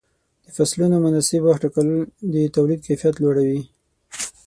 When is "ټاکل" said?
1.63-1.87